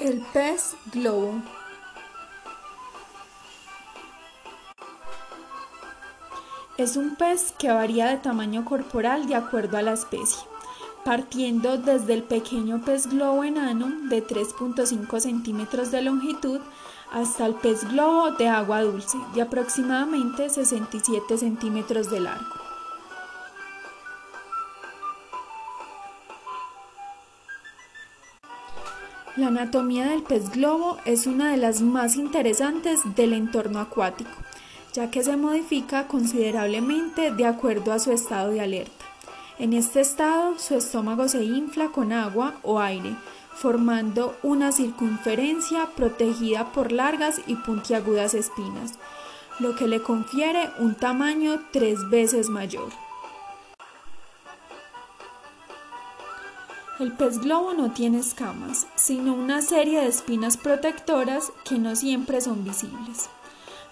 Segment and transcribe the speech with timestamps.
[0.00, 1.40] El pez globo.
[6.76, 10.48] Es un pez que varía de tamaño corporal de acuerdo a la especie,
[11.04, 16.60] partiendo desde el pequeño pez globo enano de 3.5 centímetros de longitud
[17.12, 22.63] hasta el pez globo de agua dulce de aproximadamente 67 centímetros de largo.
[29.36, 34.30] La anatomía del pez globo es una de las más interesantes del entorno acuático,
[34.92, 39.04] ya que se modifica considerablemente de acuerdo a su estado de alerta.
[39.58, 43.16] En este estado, su estómago se infla con agua o aire,
[43.56, 48.92] formando una circunferencia protegida por largas y puntiagudas espinas,
[49.58, 53.03] lo que le confiere un tamaño tres veces mayor.
[57.00, 62.40] El pez globo no tiene escamas, sino una serie de espinas protectoras que no siempre
[62.40, 63.28] son visibles.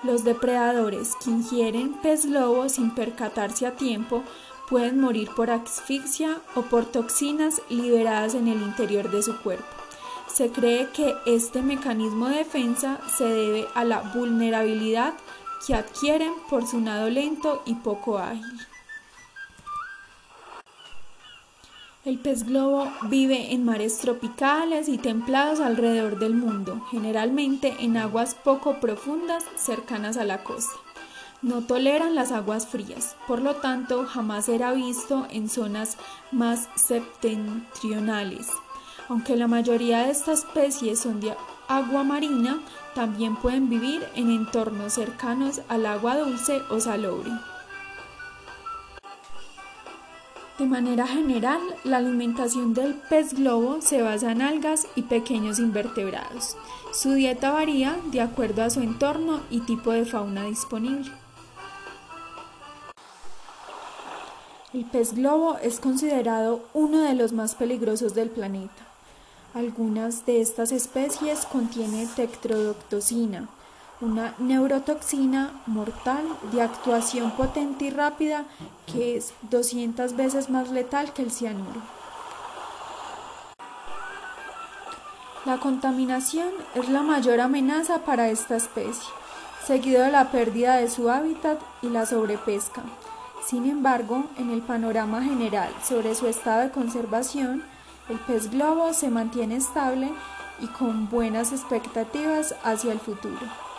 [0.04, 4.22] Los depredadores que ingieren pez globo sin percatarse a tiempo
[4.70, 9.66] pueden morir por asfixia o por toxinas liberadas en el interior de su cuerpo.
[10.32, 15.14] Se cree que este mecanismo de defensa se debe a la vulnerabilidad
[15.66, 18.71] que adquieren por su nado lento y poco ágil.
[22.04, 28.34] El pez globo vive en mares tropicales y templados alrededor del mundo, generalmente en aguas
[28.34, 30.72] poco profundas cercanas a la costa.
[31.42, 35.96] No toleran las aguas frías, por lo tanto jamás será visto en zonas
[36.32, 38.48] más septentrionales.
[39.08, 41.36] Aunque la mayoría de estas especies son de
[41.68, 42.58] agua marina,
[42.96, 47.30] también pueden vivir en entornos cercanos al agua dulce o salobre.
[50.58, 56.56] De manera general, la alimentación del pez globo se basa en algas y pequeños invertebrados.
[56.92, 61.10] Su dieta varía de acuerdo a su entorno y tipo de fauna disponible.
[64.74, 68.86] El pez globo es considerado uno de los más peligrosos del planeta.
[69.54, 73.48] Algunas de estas especies contienen tetrodotoxina,
[74.02, 78.44] una neurotoxina mortal de actuación potente y rápida
[78.92, 81.80] que es 200 veces más letal que el cianuro.
[85.44, 89.08] La contaminación es la mayor amenaza para esta especie,
[89.64, 92.82] seguido de la pérdida de su hábitat y la sobrepesca.
[93.46, 97.64] Sin embargo, en el panorama general sobre su estado de conservación,
[98.08, 100.12] el pez globo se mantiene estable
[100.60, 103.71] y con buenas expectativas hacia el futuro.